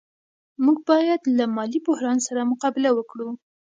[0.63, 3.29] موږ باید له مالي بحران سره مقابله وکړو.